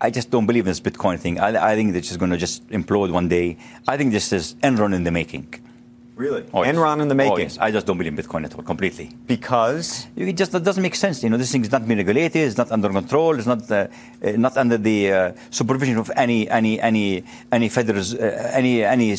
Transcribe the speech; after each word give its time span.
I 0.00 0.10
just 0.10 0.30
don't 0.30 0.46
believe 0.46 0.64
in 0.64 0.70
this 0.70 0.80
Bitcoin 0.80 1.18
thing. 1.18 1.38
I, 1.38 1.72
I 1.72 1.74
think 1.74 1.94
it's 1.94 2.08
just 2.08 2.18
going 2.18 2.30
to 2.30 2.38
just 2.38 2.66
implode 2.68 3.10
one 3.10 3.28
day. 3.28 3.58
I 3.86 3.96
think 3.98 4.12
this 4.12 4.32
is 4.32 4.54
Enron 4.62 4.94
in 4.94 5.04
the 5.04 5.10
making. 5.10 5.54
Really? 6.20 6.44
Oh, 6.52 6.62
yes. 6.62 6.74
Enron 6.74 7.00
in 7.00 7.08
the 7.08 7.14
making? 7.14 7.32
Oh, 7.32 7.38
yes. 7.38 7.56
I 7.58 7.70
just 7.70 7.86
don't 7.86 7.96
believe 7.96 8.12
in 8.12 8.22
Bitcoin 8.22 8.44
at 8.44 8.54
all, 8.54 8.62
completely. 8.62 9.10
Because? 9.26 10.06
It 10.16 10.34
just 10.34 10.54
it 10.54 10.62
doesn't 10.62 10.82
make 10.82 10.94
sense. 10.94 11.22
You 11.22 11.30
know, 11.30 11.38
this 11.38 11.50
thing 11.50 11.62
is 11.62 11.72
not 11.72 11.88
being 11.88 11.96
regulated. 11.96 12.42
It's 12.48 12.58
not 12.58 12.70
under 12.70 12.90
control. 12.90 13.38
It's 13.38 13.46
not 13.46 13.70
uh, 13.70 13.88
uh, 14.22 14.32
not 14.46 14.58
under 14.58 14.76
the 14.76 15.12
uh, 15.12 15.32
supervision 15.48 15.96
of 15.96 16.10
any 16.16 16.46
any 16.50 16.78
any 16.78 17.24
any 17.50 17.70
federal 17.70 18.02
uh, 18.02 18.58
any 18.60 18.84
any 18.84 19.16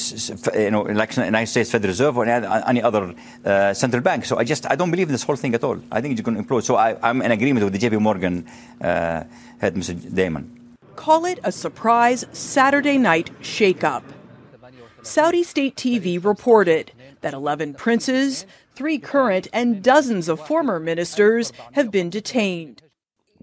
you 0.54 0.70
know 0.70 0.84
like 0.84 1.18
United 1.18 1.48
States 1.48 1.72
Federal 1.72 1.90
Reserve 1.90 2.18
or 2.18 2.26
any, 2.28 2.46
any 2.68 2.84
other 2.84 3.16
uh, 3.46 3.74
central 3.74 4.04
bank. 4.04 4.26
So 4.26 4.38
I 4.38 4.44
just 4.44 4.70
I 4.70 4.76
don't 4.76 4.92
believe 4.92 5.08
in 5.08 5.14
this 5.14 5.24
whole 5.24 5.38
thing 5.38 5.56
at 5.56 5.64
all. 5.64 5.80
I 5.92 6.02
think 6.02 6.12
it's 6.12 6.22
going 6.22 6.38
to 6.38 6.44
implode. 6.44 6.64
So 6.64 6.76
I, 6.76 7.10
am 7.10 7.24
in 7.24 7.32
agreement 7.32 7.64
with 7.64 7.74
the 7.74 7.80
J.P. 7.80 7.98
Morgan 7.98 8.46
uh, 8.80 9.24
head, 9.58 9.74
Mr. 9.74 9.96
Dimon. 9.96 10.61
Call 10.96 11.26
it 11.26 11.40
a 11.44 11.52
surprise 11.52 12.26
Saturday 12.32 12.98
night 12.98 13.32
shakeup. 13.42 14.04
Saudi 15.02 15.44
state 15.44 15.76
TV 15.76 16.24
reported 16.24 16.92
that 17.22 17.34
11 17.34 17.74
princes, 17.74 18.46
three 18.76 19.00
current, 19.00 19.48
and 19.52 19.84
dozens 19.84 20.28
of 20.28 20.46
former 20.46 20.80
ministers 20.80 21.52
have 21.74 21.92
been 21.92 22.10
detained. 22.10 22.84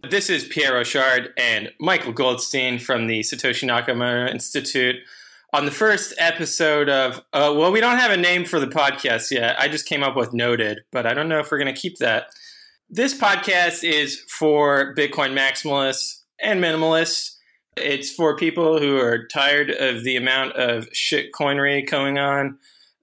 This 0.08 0.30
is 0.30 0.44
Pierre 0.44 0.74
Rochard 0.74 1.30
and 1.36 1.72
Michael 1.80 2.12
Goldstein 2.12 2.78
from 2.78 3.08
the 3.08 3.20
Satoshi 3.20 3.68
Nakamoto 3.68 4.30
Institute. 4.30 4.96
On 5.52 5.64
the 5.64 5.72
first 5.72 6.14
episode 6.18 6.88
of, 6.88 7.18
uh, 7.32 7.52
well, 7.56 7.72
we 7.72 7.80
don't 7.80 7.98
have 7.98 8.12
a 8.12 8.16
name 8.16 8.44
for 8.44 8.60
the 8.60 8.66
podcast 8.66 9.30
yet. 9.30 9.58
I 9.58 9.66
just 9.66 9.86
came 9.86 10.02
up 10.04 10.14
with 10.14 10.32
Noted, 10.32 10.80
but 10.92 11.06
I 11.06 11.14
don't 11.14 11.28
know 11.28 11.40
if 11.40 11.50
we're 11.50 11.58
going 11.58 11.74
to 11.74 11.80
keep 11.80 11.98
that. 11.98 12.26
This 12.90 13.18
podcast 13.18 13.82
is 13.82 14.20
for 14.28 14.94
Bitcoin 14.94 15.36
maximalists 15.36 16.20
and 16.38 16.62
minimalists 16.62 17.37
it's 17.80 18.10
for 18.10 18.36
people 18.36 18.78
who 18.78 18.98
are 18.98 19.26
tired 19.26 19.70
of 19.70 20.04
the 20.04 20.16
amount 20.16 20.52
of 20.54 20.88
shit 20.92 21.32
coinery 21.32 21.88
going 21.88 22.18
on, 22.18 22.58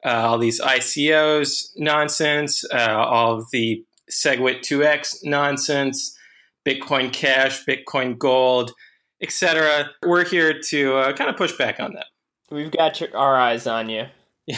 uh, 0.05 0.09
all 0.09 0.38
these 0.38 0.61
ICOs 0.61 1.69
nonsense, 1.75 2.63
uh, 2.72 2.95
all 2.97 3.39
of 3.39 3.52
the 3.52 3.83
SegWit 4.09 4.59
2x 4.59 5.23
nonsense, 5.23 6.17
Bitcoin 6.66 7.11
Cash, 7.11 7.66
Bitcoin 7.66 8.17
Gold, 8.17 8.72
etc. 9.22 9.89
We're 10.05 10.25
here 10.25 10.59
to 10.69 10.95
uh, 10.95 11.13
kind 11.13 11.30
of 11.30 11.38
push 11.38 11.57
back 11.57 11.80
on 11.80 11.94
that. 11.94 12.07
We've 12.52 12.72
got 12.72 13.00
your, 13.00 13.16
our 13.16 13.35
eyes 13.35 13.67
on 13.67 13.89
you. 13.89 14.05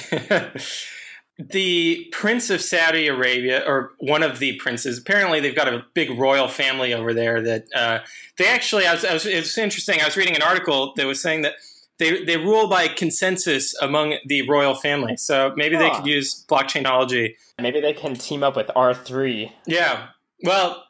the 1.40 2.08
prince 2.12 2.50
of 2.50 2.62
Saudi 2.62 3.08
Arabia, 3.08 3.64
or 3.68 3.92
one 4.00 4.24
of 4.24 4.40
the 4.40 4.56
princes, 4.58 4.98
apparently 4.98 5.40
they've 5.40 5.56
got 5.56 5.68
a 5.68 5.86
big 5.94 6.10
royal 6.18 6.48
family 6.48 6.94
over 6.94 7.14
there. 7.14 7.42
That 7.42 7.66
uh, 7.76 8.00
they 8.38 8.48
actually, 8.48 8.88
I 8.88 8.94
was, 8.94 9.06
I 9.06 9.14
was, 9.14 9.26
it 9.26 9.38
was 9.38 9.58
interesting. 9.58 10.02
I 10.02 10.06
was 10.06 10.18
reading 10.18 10.36
an 10.36 10.42
article 10.42 10.94
that 10.96 11.06
was 11.06 11.22
saying 11.22 11.44
that 11.44 11.54
they 12.00 12.24
they 12.24 12.38
rule 12.38 12.68
by 12.68 12.88
consensus 12.88 13.76
among 13.82 14.16
the 14.26 14.48
royal 14.50 14.74
family. 14.74 15.16
So 15.18 15.54
maybe 15.56 15.76
huh. 15.76 15.82
they 15.82 15.90
could 15.92 16.08
use 16.08 16.44
blockchain 16.48 16.74
technology. 16.74 17.38
Maybe 17.60 17.82
they 17.82 17.94
can 17.94 18.16
team 18.16 18.44
up 18.44 18.56
with 18.56 18.72
R 18.76 18.94
three. 18.94 19.54
Yeah. 19.66 20.08
Well. 20.44 20.84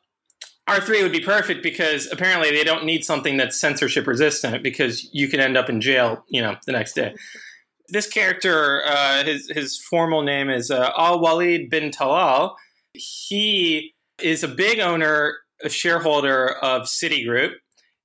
R3 0.70 1.02
would 1.02 1.14
be 1.14 1.22
perfect 1.22 1.64
because 1.64 2.12
apparently 2.12 2.52
they 2.52 2.66
don't 2.66 2.84
need 2.84 3.06
something 3.06 3.38
that's 3.38 3.58
censorship 3.58 4.06
resistant 4.06 4.62
because 4.64 5.08
you 5.14 5.30
could 5.30 5.40
end 5.40 5.56
up 5.56 5.70
in 5.70 5.80
jail, 5.80 6.26
you 6.28 6.42
know, 6.42 6.58
the 6.66 6.74
next 6.74 6.92
day 6.92 7.16
this 7.90 8.08
character, 8.08 8.84
uh, 8.86 9.24
his 9.24 9.50
his 9.50 9.78
formal 9.78 10.22
name 10.22 10.50
is 10.50 10.72
uh, 10.72 10.92
Al 10.98 11.20
Walid 11.20 11.70
bin 11.70 11.92
Talal. 11.92 12.56
He 12.94 13.94
is 14.22 14.44
a 14.44 14.48
big 14.48 14.80
owner, 14.80 15.38
a 15.64 15.70
shareholder 15.70 16.50
of 16.50 16.84
Citigroup, 16.84 17.54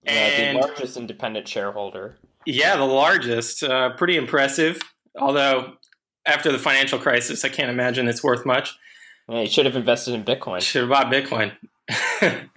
yeah, 0.05 0.13
and 0.13 0.59
the 0.59 0.67
largest 0.67 0.97
independent 0.97 1.49
shareholder. 1.49 2.17
Yeah, 2.47 2.77
the 2.77 2.85
largest. 2.85 3.63
Uh, 3.63 3.91
pretty 3.91 4.17
impressive. 4.17 4.81
Although 5.19 5.75
after 6.27 6.53
the 6.53 6.59
financial 6.59 6.99
crisis, 6.99 7.45
I 7.45 7.49
can't 7.49 7.71
imagine 7.71 8.09
it's 8.09 8.25
worth 8.25 8.47
much. 8.47 8.77
Yeah, 9.29 9.41
he 9.41 9.47
should 9.47 9.67
have 9.67 9.77
invested 9.77 10.15
in 10.15 10.25
Bitcoin. 10.25 10.61
Should 10.61 10.83
have 10.83 10.91
bought 10.91 11.13
Bitcoin. 11.13 11.53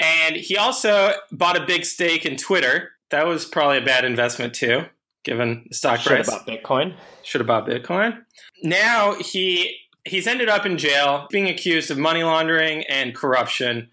and 0.00 0.36
he 0.36 0.56
also 0.56 1.12
bought 1.32 1.60
a 1.60 1.66
big 1.66 1.84
stake 1.84 2.24
in 2.24 2.36
Twitter. 2.36 2.92
That 3.10 3.26
was 3.26 3.46
probably 3.46 3.78
a 3.78 3.84
bad 3.84 4.04
investment 4.04 4.54
too 4.54 4.84
given 5.28 5.66
the 5.68 5.74
stock 5.74 6.00
Should 6.00 6.08
price. 6.08 6.24
Should 6.24 6.32
have 6.34 6.46
bought 6.46 6.62
Bitcoin. 6.62 6.94
Should 7.22 7.40
have 7.40 7.46
bought 7.46 7.66
Bitcoin. 7.68 8.18
Now 8.62 9.14
he 9.14 9.76
he's 10.04 10.26
ended 10.26 10.48
up 10.48 10.64
in 10.64 10.78
jail, 10.78 11.26
being 11.30 11.48
accused 11.48 11.90
of 11.90 11.98
money 11.98 12.22
laundering 12.22 12.84
and 12.88 13.14
corruption. 13.14 13.90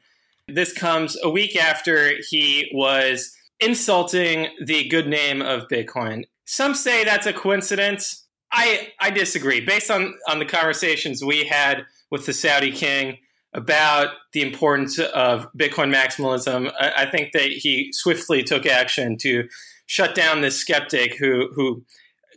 This 0.47 0.71
comes 0.71 1.17
a 1.21 1.29
week 1.29 1.55
after 1.57 2.13
he 2.29 2.69
was 2.73 3.35
insulting 3.59 4.47
the 4.63 4.87
good 4.87 5.07
name 5.07 5.41
of 5.41 5.67
Bitcoin. 5.67 6.23
Some 6.45 6.73
say 6.73 7.03
that's 7.03 7.27
a 7.27 7.33
coincidence. 7.33 8.25
I 8.51 8.89
I 8.99 9.09
disagree. 9.09 9.59
Based 9.59 9.91
on 9.91 10.13
on 10.29 10.39
the 10.39 10.45
conversations 10.45 11.23
we 11.23 11.43
had 11.43 11.85
with 12.11 12.25
the 12.25 12.33
Saudi 12.33 12.71
king 12.71 13.17
about 13.55 14.09
the 14.33 14.41
importance 14.41 14.99
of 14.99 15.47
Bitcoin 15.57 15.93
maximalism, 15.93 16.71
I, 16.79 16.91
I 16.97 17.05
think 17.09 17.31
that 17.31 17.47
he 17.47 17.89
swiftly 17.93 18.43
took 18.43 18.65
action 18.65 19.17
to 19.21 19.47
shut 19.87 20.13
down 20.13 20.41
this 20.41 20.57
skeptic 20.59 21.17
who 21.17 21.49
who 21.55 21.83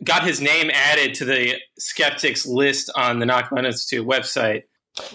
got 0.03 0.23
his 0.23 0.41
name 0.41 0.71
added 0.73 1.13
to 1.15 1.25
the 1.25 1.55
skeptics 1.77 2.45
list 2.45 2.89
on 2.95 3.19
the 3.19 3.25
Nakamoto 3.25 3.65
Institute 3.65 4.07
website. 4.07 4.63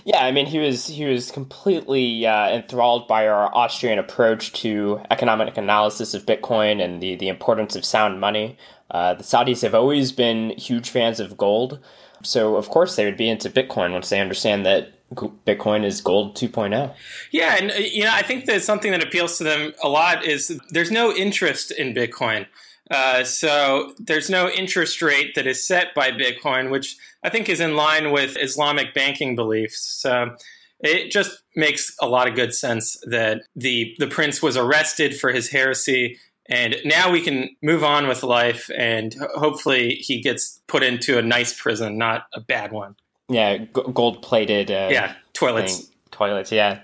Yeah, 0.05 0.25
I 0.25 0.31
mean, 0.31 0.47
he 0.47 0.59
was 0.59 0.87
he 0.87 1.05
was 1.05 1.31
completely 1.31 2.27
uh, 2.27 2.51
enthralled 2.51 3.09
by 3.09 3.27
our 3.27 3.55
Austrian 3.55 3.99
approach 3.99 4.53
to 4.63 5.01
economic 5.11 5.57
analysis 5.57 6.15
of 6.15 6.27
Bitcoin 6.27 6.83
and 6.83 7.03
the 7.03 7.17
the 7.17 7.29
importance 7.29 7.77
of 7.77 7.85
sound 7.85 8.21
money. 8.21 8.57
Uh, 8.91 9.15
the 9.15 9.25
Saudis 9.25 9.63
have 9.63 9.75
always 9.75 10.13
been 10.13 10.51
huge 10.51 10.91
fans 10.91 11.19
of 11.19 11.37
gold, 11.37 11.81
so 12.25 12.57
of 12.57 12.69
course 12.71 12.97
they 12.97 13.05
would 13.05 13.17
be 13.17 13.29
into 13.29 13.51
Bitcoin 13.51 13.93
once 13.93 14.11
they 14.11 14.21
understand 14.21 14.67
that 14.67 14.93
Bitcoin 15.15 15.85
is 15.85 16.01
gold 16.01 16.37
2.0. 16.37 16.93
Yeah, 17.31 17.57
and 17.61 17.71
uh, 17.71 17.75
you 17.75 18.05
know, 18.05 18.13
I 18.13 18.23
think 18.23 18.47
that 18.47 18.63
something 18.63 18.91
that 18.91 19.03
appeals 19.03 19.39
to 19.39 19.45
them 19.45 19.73
a 19.83 19.89
lot 19.89 20.25
is 20.25 20.61
there's 20.71 20.91
no 20.91 21.13
interest 21.13 21.71
in 21.71 21.95
Bitcoin. 21.95 22.47
Uh, 22.91 23.25
so 23.25 23.95
there's 23.99 24.29
no 24.29 24.49
interest 24.49 25.01
rate 25.01 25.35
that 25.35 25.47
is 25.47 25.67
set 25.67 25.95
by 25.95 26.11
Bitcoin, 26.11 26.71
which 26.71 26.97
I 27.23 27.31
think 27.31 27.49
is 27.49 27.61
in 27.61 27.77
line 27.77 28.11
with 28.11 28.37
Islamic 28.39 28.93
banking 28.93 29.37
beliefs. 29.37 29.79
So 29.79 30.37
it 30.81 31.11
just 31.11 31.43
makes 31.57 31.95
a 32.01 32.07
lot 32.07 32.29
of 32.29 32.35
good 32.35 32.55
sense 32.55 32.99
that 33.05 33.43
the 33.57 33.95
the 33.99 34.07
prince 34.07 34.43
was 34.43 34.57
arrested 34.57 35.19
for 35.19 35.33
his 35.33 35.51
heresy 35.51 36.19
and 36.49 36.77
now 36.85 37.11
we 37.11 37.21
can 37.21 37.49
move 37.63 37.83
on 37.83 38.07
with 38.07 38.23
life 38.23 38.71
and 38.77 39.17
hopefully 39.35 39.95
he 39.95 40.21
gets 40.21 40.61
put 40.67 40.83
into 40.83 41.19
a 41.19 41.23
nice 41.23 41.59
prison 41.59 41.97
not 41.99 42.27
a 42.35 42.41
bad 42.41 42.73
one 42.73 42.97
yeah, 43.29 43.59
g- 43.59 43.67
gold 43.93 44.23
plated. 44.23 44.71
Uh, 44.71 44.89
yeah, 44.91 45.15
toilets. 45.33 45.79
Thing. 45.79 45.91
Toilets, 46.11 46.53
yeah. 46.53 46.79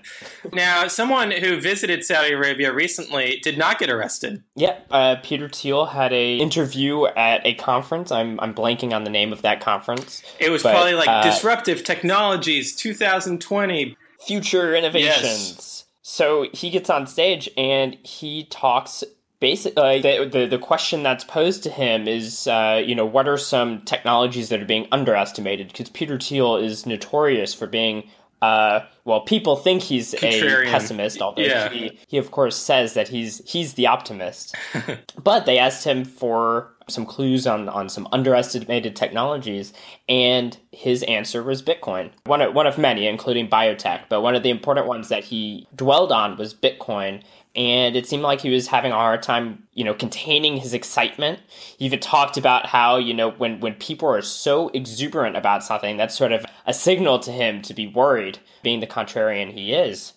now, 0.51 0.89
someone 0.89 1.31
who 1.31 1.61
visited 1.61 2.03
Saudi 2.03 2.33
Arabia 2.33 2.73
recently 2.73 3.39
did 3.41 3.57
not 3.57 3.79
get 3.79 3.89
arrested. 3.89 4.43
Yeah, 4.57 4.77
uh, 4.89 5.15
Peter 5.23 5.47
Thiel 5.47 5.85
had 5.85 6.11
a 6.11 6.35
interview 6.35 7.05
at 7.05 7.39
a 7.45 7.53
conference. 7.53 8.11
I'm 8.11 8.37
I'm 8.41 8.53
blanking 8.53 8.91
on 8.91 9.05
the 9.05 9.09
name 9.09 9.31
of 9.31 9.41
that 9.43 9.61
conference. 9.61 10.21
It 10.37 10.49
was 10.49 10.63
but, 10.63 10.73
probably 10.73 10.95
like 10.95 11.07
uh, 11.07 11.23
Disruptive 11.23 11.85
Technologies 11.85 12.75
2020, 12.75 13.95
Future 14.27 14.75
Innovations. 14.75 15.23
Yes. 15.23 15.85
So 16.01 16.47
he 16.51 16.69
gets 16.69 16.89
on 16.89 17.07
stage 17.07 17.49
and 17.55 17.95
he 18.03 18.47
talks 18.49 19.01
basically 19.41 19.99
the, 19.99 20.29
the, 20.31 20.45
the 20.45 20.57
question 20.57 21.03
that's 21.03 21.25
posed 21.25 21.63
to 21.63 21.69
him 21.69 22.07
is 22.07 22.47
uh, 22.47 22.81
you 22.85 22.95
know 22.95 23.05
what 23.05 23.27
are 23.27 23.37
some 23.37 23.81
technologies 23.81 24.47
that 24.47 24.61
are 24.61 24.65
being 24.65 24.87
underestimated 24.93 25.67
because 25.67 25.89
peter 25.89 26.17
thiel 26.17 26.55
is 26.55 26.85
notorious 26.85 27.53
for 27.53 27.67
being 27.67 28.09
uh, 28.41 28.79
well 29.03 29.21
people 29.21 29.55
think 29.55 29.83
he's 29.83 30.13
Contrarian. 30.13 30.67
a 30.67 30.71
pessimist 30.71 31.21
although 31.21 31.41
yeah. 31.41 31.69
he, 31.69 31.99
he 32.07 32.17
of 32.17 32.31
course 32.31 32.55
says 32.55 32.93
that 32.93 33.09
he's 33.09 33.41
he's 33.45 33.73
the 33.73 33.87
optimist 33.87 34.55
but 35.23 35.45
they 35.45 35.57
asked 35.57 35.83
him 35.83 36.05
for 36.05 36.71
some 36.87 37.05
clues 37.05 37.45
on, 37.47 37.69
on 37.69 37.87
some 37.87 38.07
underestimated 38.11 38.95
technologies 38.95 39.73
and 40.09 40.57
his 40.71 41.03
answer 41.03 41.43
was 41.43 41.61
bitcoin 41.61 42.09
one 42.25 42.41
of, 42.41 42.53
one 42.53 42.65
of 42.65 42.77
many 42.77 43.07
including 43.07 43.47
biotech 43.47 44.01
but 44.09 44.21
one 44.21 44.35
of 44.35 44.43
the 44.43 44.49
important 44.49 44.87
ones 44.87 45.09
that 45.09 45.23
he 45.23 45.67
dwelled 45.75 46.11
on 46.11 46.35
was 46.37 46.53
bitcoin 46.53 47.21
and 47.55 47.95
it 47.95 48.07
seemed 48.07 48.23
like 48.23 48.41
he 48.41 48.49
was 48.49 48.67
having 48.67 48.91
a 48.91 48.95
hard 48.95 49.21
time, 49.21 49.67
you 49.73 49.83
know, 49.83 49.93
containing 49.93 50.57
his 50.57 50.73
excitement. 50.73 51.39
He 51.77 51.85
even 51.85 51.99
talked 51.99 52.37
about 52.37 52.65
how, 52.65 52.97
you 52.97 53.13
know, 53.13 53.31
when 53.31 53.59
when 53.59 53.75
people 53.75 54.07
are 54.09 54.21
so 54.21 54.69
exuberant 54.69 55.35
about 55.35 55.63
something, 55.63 55.97
that's 55.97 56.17
sort 56.17 56.31
of 56.31 56.45
a 56.65 56.73
signal 56.73 57.19
to 57.19 57.31
him 57.31 57.61
to 57.63 57.73
be 57.73 57.87
worried, 57.87 58.39
being 58.63 58.79
the 58.79 58.87
contrarian 58.87 59.51
he 59.51 59.73
is. 59.73 60.13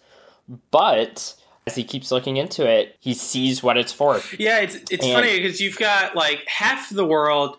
But 0.70 1.34
as 1.66 1.74
he 1.74 1.82
keeps 1.82 2.12
looking 2.12 2.36
into 2.36 2.68
it, 2.68 2.96
he 3.00 3.14
sees 3.14 3.62
what 3.62 3.76
it's 3.76 3.92
for. 3.92 4.20
Yeah, 4.38 4.60
it's 4.60 4.76
it's 4.90 5.04
and, 5.04 5.14
funny 5.14 5.40
because 5.40 5.60
you've 5.60 5.78
got 5.78 6.14
like 6.14 6.44
half 6.46 6.90
the 6.90 7.06
world 7.06 7.58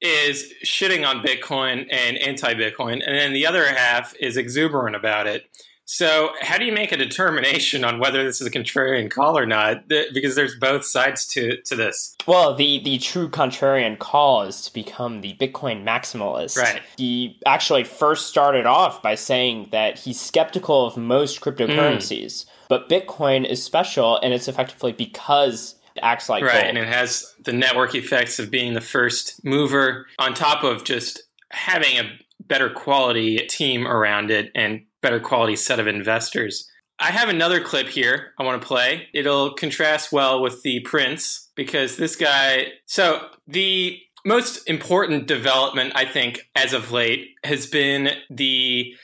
is 0.00 0.52
shitting 0.64 1.08
on 1.08 1.24
Bitcoin 1.24 1.86
and 1.90 2.18
anti-Bitcoin, 2.18 3.02
and 3.06 3.16
then 3.16 3.32
the 3.32 3.46
other 3.46 3.64
half 3.64 4.14
is 4.20 4.36
exuberant 4.36 4.94
about 4.94 5.26
it. 5.26 5.48
So, 5.88 6.30
how 6.40 6.58
do 6.58 6.64
you 6.64 6.72
make 6.72 6.90
a 6.90 6.96
determination 6.96 7.84
on 7.84 8.00
whether 8.00 8.24
this 8.24 8.40
is 8.40 8.46
a 8.46 8.50
contrarian 8.50 9.08
call 9.08 9.38
or 9.38 9.46
not? 9.46 9.86
Because 9.88 10.34
there's 10.34 10.56
both 10.56 10.84
sides 10.84 11.24
to, 11.28 11.62
to 11.62 11.76
this. 11.76 12.16
Well, 12.26 12.56
the, 12.56 12.82
the 12.82 12.98
true 12.98 13.28
contrarian 13.28 13.96
call 13.96 14.42
is 14.42 14.62
to 14.62 14.74
become 14.74 15.20
the 15.20 15.34
Bitcoin 15.34 15.84
maximalist. 15.84 16.56
Right. 16.56 16.82
He 16.98 17.38
actually 17.46 17.84
first 17.84 18.26
started 18.26 18.66
off 18.66 19.00
by 19.00 19.14
saying 19.14 19.68
that 19.70 19.96
he's 19.96 20.20
skeptical 20.20 20.86
of 20.86 20.96
most 20.96 21.40
cryptocurrencies, 21.40 22.24
mm. 22.24 22.46
but 22.68 22.88
Bitcoin 22.88 23.48
is 23.48 23.62
special, 23.62 24.18
and 24.18 24.34
it's 24.34 24.48
effectively 24.48 24.90
because 24.90 25.76
it 25.94 26.00
acts 26.02 26.28
like 26.28 26.42
right, 26.42 26.52
gold. 26.52 26.64
and 26.64 26.78
it 26.78 26.88
has 26.88 27.32
the 27.44 27.52
network 27.52 27.94
effects 27.94 28.40
of 28.40 28.50
being 28.50 28.74
the 28.74 28.80
first 28.80 29.44
mover 29.44 30.06
on 30.18 30.34
top 30.34 30.64
of 30.64 30.82
just 30.82 31.22
having 31.50 31.96
a 31.96 32.10
better 32.40 32.70
quality 32.70 33.38
team 33.48 33.86
around 33.86 34.30
it 34.30 34.50
and 34.54 34.82
better 35.06 35.20
quality 35.20 35.54
set 35.54 35.78
of 35.78 35.86
investors. 35.86 36.68
I 36.98 37.12
have 37.12 37.28
another 37.28 37.60
clip 37.60 37.86
here 37.86 38.32
I 38.40 38.42
want 38.42 38.60
to 38.60 38.66
play. 38.66 39.06
It'll 39.14 39.54
contrast 39.54 40.10
well 40.10 40.42
with 40.42 40.62
the 40.62 40.80
Prince 40.80 41.48
because 41.54 41.96
this 41.96 42.16
guy. 42.16 42.72
So, 42.86 43.28
the 43.46 44.00
most 44.24 44.68
important 44.68 45.28
development, 45.28 45.92
I 45.94 46.06
think, 46.06 46.50
as 46.56 46.72
of 46.72 46.90
late 46.90 47.36
has 47.44 47.68
been 47.68 48.16
the 48.30 48.96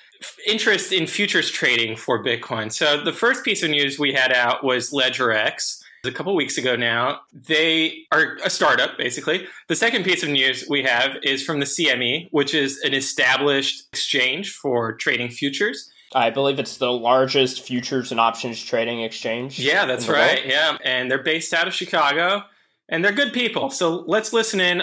interest 0.45 0.93
in 0.93 1.07
futures 1.07 1.53
trading 1.53 1.95
for 1.97 2.25
Bitcoin. 2.25 2.73
So, 2.73 3.01
the 3.01 3.13
first 3.13 3.45
piece 3.45 3.63
of 3.63 3.71
news 3.71 3.97
we 3.97 4.13
had 4.13 4.33
out 4.33 4.65
was 4.65 4.91
LedgerX 4.91 5.83
a 6.05 6.11
couple 6.11 6.35
weeks 6.35 6.59
ago 6.59 6.75
now. 6.75 7.21
They 7.33 8.07
are 8.11 8.39
a 8.45 8.51
startup, 8.51 8.99
basically. 8.99 9.47
The 9.69 9.77
second 9.77 10.05
piece 10.05 10.25
of 10.25 10.31
news 10.31 10.65
we 10.69 10.83
have 10.83 11.17
is 11.23 11.45
from 11.45 11.61
the 11.61 11.67
CME, 11.67 12.29
which 12.33 12.55
is 12.55 12.79
an 12.81 12.93
established 12.93 13.85
exchange 13.93 14.51
for 14.51 14.95
trading 14.95 15.31
futures. 15.31 15.92
I 16.15 16.31
believe 16.31 16.59
it's 16.59 16.77
the 16.77 16.93
largest 16.93 17.63
futures 17.63 18.11
and 18.11 18.21
options 18.21 18.63
trading 18.63 19.03
exchange. 19.03 19.59
Yeah, 19.59 19.87
that's 19.87 20.09
right. 20.09 20.39
World. 20.39 20.51
Yeah. 20.51 20.79
And 20.85 21.11
they're 21.11 21.23
based 21.23 21.55
out 21.55 21.67
of 21.67 21.75
Chicago 21.75 22.45
and 22.89 23.05
they're 23.05 23.13
good 23.13 23.33
people. 23.33 23.71
So 23.71 24.05
let's 24.07 24.33
listen 24.33 24.61
in 24.61 24.83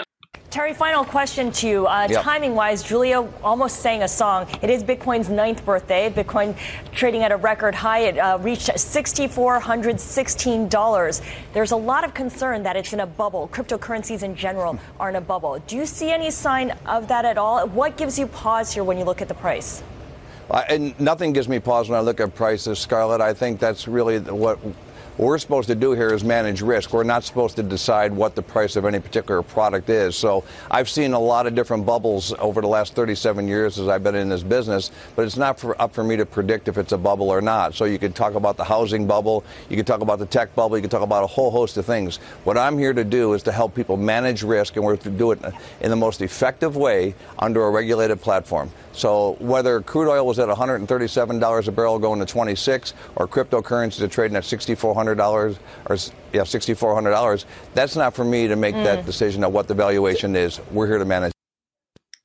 Terry, 0.50 0.74
final 0.74 1.04
question 1.04 1.52
to 1.52 1.68
you. 1.68 1.86
Uh, 1.86 2.08
yep. 2.10 2.24
Timing 2.24 2.56
wise, 2.56 2.82
Julia 2.82 3.24
almost 3.44 3.76
sang 3.76 4.02
a 4.02 4.08
song. 4.08 4.48
It 4.62 4.68
is 4.68 4.82
Bitcoin's 4.82 5.28
ninth 5.28 5.64
birthday. 5.64 6.10
Bitcoin 6.10 6.56
trading 6.90 7.22
at 7.22 7.30
a 7.30 7.36
record 7.36 7.72
high. 7.72 8.00
It 8.00 8.18
uh, 8.18 8.36
reached 8.40 8.68
$6,416. 8.68 11.22
There's 11.52 11.70
a 11.70 11.76
lot 11.76 12.02
of 12.02 12.14
concern 12.14 12.64
that 12.64 12.74
it's 12.74 12.92
in 12.92 12.98
a 12.98 13.06
bubble. 13.06 13.48
Cryptocurrencies 13.52 14.24
in 14.24 14.34
general 14.34 14.76
are 14.98 15.08
in 15.08 15.14
a 15.14 15.20
bubble. 15.20 15.60
Do 15.68 15.76
you 15.76 15.86
see 15.86 16.10
any 16.10 16.32
sign 16.32 16.72
of 16.84 17.06
that 17.06 17.24
at 17.24 17.38
all? 17.38 17.68
What 17.68 17.96
gives 17.96 18.18
you 18.18 18.26
pause 18.26 18.72
here 18.72 18.82
when 18.82 18.98
you 18.98 19.04
look 19.04 19.22
at 19.22 19.28
the 19.28 19.34
price? 19.34 19.84
Uh, 20.50 20.64
and 20.68 20.98
nothing 20.98 21.32
gives 21.32 21.48
me 21.48 21.60
pause 21.60 21.88
when 21.88 21.98
I 21.98 22.02
look 22.02 22.18
at 22.20 22.34
prices, 22.34 22.78
Scarlett. 22.78 23.20
I 23.20 23.32
think 23.32 23.60
that's 23.60 23.86
really 23.86 24.18
what 24.18 24.58
what 25.20 25.26
we're 25.26 25.38
supposed 25.38 25.68
to 25.68 25.74
do 25.74 25.92
here 25.92 26.14
is 26.14 26.24
manage 26.24 26.62
risk. 26.62 26.94
We're 26.94 27.04
not 27.04 27.24
supposed 27.24 27.56
to 27.56 27.62
decide 27.62 28.10
what 28.10 28.34
the 28.34 28.40
price 28.40 28.74
of 28.76 28.86
any 28.86 29.00
particular 29.00 29.42
product 29.42 29.90
is. 29.90 30.16
So 30.16 30.44
I've 30.70 30.88
seen 30.88 31.12
a 31.12 31.18
lot 31.18 31.46
of 31.46 31.54
different 31.54 31.84
bubbles 31.84 32.32
over 32.38 32.62
the 32.62 32.68
last 32.68 32.94
37 32.94 33.46
years 33.46 33.78
as 33.78 33.86
I've 33.86 34.02
been 34.02 34.14
in 34.14 34.30
this 34.30 34.42
business, 34.42 34.90
but 35.16 35.26
it's 35.26 35.36
not 35.36 35.60
for, 35.60 35.78
up 35.80 35.92
for 35.92 36.02
me 36.02 36.16
to 36.16 36.24
predict 36.24 36.68
if 36.68 36.78
it's 36.78 36.92
a 36.92 36.96
bubble 36.96 37.28
or 37.28 37.42
not. 37.42 37.74
So 37.74 37.84
you 37.84 37.98
could 37.98 38.14
talk 38.14 38.34
about 38.34 38.56
the 38.56 38.64
housing 38.64 39.06
bubble, 39.06 39.44
you 39.68 39.76
could 39.76 39.86
talk 39.86 40.00
about 40.00 40.20
the 40.20 40.24
tech 40.24 40.54
bubble, 40.54 40.78
you 40.78 40.80
could 40.80 40.90
talk 40.90 41.02
about 41.02 41.22
a 41.22 41.26
whole 41.26 41.50
host 41.50 41.76
of 41.76 41.84
things. 41.84 42.16
What 42.44 42.56
I'm 42.56 42.78
here 42.78 42.94
to 42.94 43.04
do 43.04 43.34
is 43.34 43.42
to 43.42 43.52
help 43.52 43.74
people 43.74 43.98
manage 43.98 44.42
risk, 44.42 44.76
and 44.76 44.84
we're 44.86 44.96
to 44.96 45.10
do 45.10 45.32
it 45.32 45.40
in 45.82 45.90
the 45.90 45.96
most 45.96 46.22
effective 46.22 46.76
way 46.76 47.14
under 47.38 47.62
a 47.64 47.70
regulated 47.70 48.22
platform. 48.22 48.70
So 48.92 49.36
whether 49.38 49.80
crude 49.82 50.10
oil 50.10 50.26
was 50.26 50.38
at 50.38 50.48
$137 50.48 51.68
a 51.68 51.72
barrel 51.72 51.98
going 51.98 52.20
to 52.20 52.26
26, 52.26 52.94
or 53.16 53.28
cryptocurrencies 53.28 54.00
are 54.00 54.08
trading 54.08 54.36
at 54.36 54.42
$6,400 54.44 55.09
or 55.18 55.96
yeah 56.32 56.42
$6,400, 56.42 57.44
that's 57.74 57.96
not 57.96 58.14
for 58.14 58.24
me 58.24 58.46
to 58.46 58.56
make 58.56 58.74
mm. 58.74 58.84
that 58.84 59.06
decision 59.06 59.42
of 59.42 59.52
what 59.52 59.66
the 59.66 59.74
valuation 59.74 60.36
is. 60.36 60.60
We're 60.70 60.86
here 60.86 60.98
to 60.98 61.04
manage. 61.04 61.32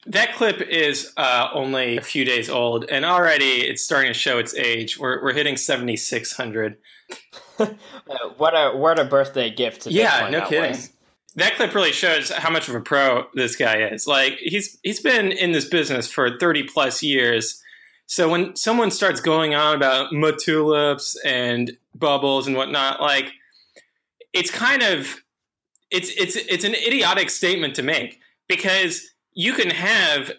That 0.07 0.35
clip 0.35 0.61
is 0.61 1.13
uh, 1.17 1.49
only 1.53 1.97
a 1.97 2.01
few 2.01 2.25
days 2.25 2.47
old, 2.47 2.85
and 2.85 3.03
already 3.03 3.67
it's 3.67 3.81
starting 3.81 4.13
to 4.13 4.17
show 4.17 4.37
its 4.37 4.53
age. 4.53 4.99
We're, 4.99 5.23
we're 5.23 5.33
hitting 5.33 5.57
7,600. 5.57 6.77
uh, 7.59 7.67
what 8.37 8.53
a 8.53 8.77
what 8.77 8.99
a 8.99 9.05
birthday 9.05 9.49
gift 9.49 9.83
to 9.83 9.91
yeah, 9.91 10.29
no 10.29 10.45
kidding. 10.45 10.71
Was 10.71 10.91
that 11.35 11.55
clip 11.55 11.73
really 11.73 11.91
shows 11.91 12.29
how 12.29 12.49
much 12.49 12.69
of 12.69 12.75
a 12.75 12.81
pro 12.81 13.25
this 13.33 13.55
guy 13.55 13.81
is. 13.87 14.07
Like 14.07 14.37
he's 14.37 14.77
he's 14.83 15.01
been 15.01 15.31
in 15.31 15.51
this 15.51 15.65
business 15.65 16.09
for 16.09 16.37
30 16.37 16.63
plus 16.63 17.03
years. 17.03 17.61
So 18.07 18.29
when 18.29 18.55
someone 18.55 18.91
starts 18.91 19.19
going 19.19 19.55
on 19.55 19.75
about 19.75 20.11
tulips 20.39 21.17
and 21.25 21.75
bubbles 21.95 22.47
and 22.47 22.55
whatnot, 22.55 23.01
like 23.01 23.31
it's 24.33 24.51
kind 24.51 24.83
of 24.83 25.21
it's 25.91 26.09
it's 26.17 26.35
it's 26.35 26.63
an 26.63 26.75
idiotic 26.75 27.29
statement 27.29 27.75
to 27.75 27.83
make 27.83 28.19
because 28.47 29.09
you 29.33 29.53
can 29.53 29.69
have 29.69 30.31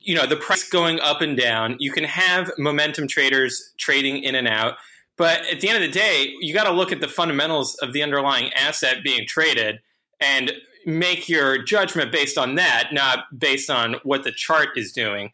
you 0.00 0.14
know 0.14 0.26
the 0.26 0.36
price 0.36 0.68
going 0.68 1.00
up 1.00 1.20
and 1.20 1.36
down. 1.36 1.76
You 1.78 1.92
can 1.92 2.04
have 2.04 2.50
momentum 2.58 3.06
traders 3.06 3.72
trading 3.78 4.22
in 4.22 4.34
and 4.34 4.48
out. 4.48 4.74
But 5.16 5.44
at 5.52 5.60
the 5.60 5.68
end 5.68 5.82
of 5.82 5.82
the 5.82 5.98
day, 5.98 6.32
you 6.40 6.54
got 6.54 6.64
to 6.64 6.72
look 6.72 6.92
at 6.92 7.00
the 7.00 7.08
fundamentals 7.08 7.74
of 7.76 7.92
the 7.92 8.02
underlying 8.02 8.52
asset 8.52 8.98
being 9.02 9.26
traded 9.26 9.80
and 10.20 10.52
make 10.86 11.28
your 11.28 11.58
judgment 11.62 12.12
based 12.12 12.38
on 12.38 12.54
that, 12.54 12.90
not 12.92 13.36
based 13.36 13.68
on 13.68 13.96
what 14.04 14.22
the 14.22 14.30
chart 14.30 14.70
is 14.76 14.92
doing. 14.92 15.32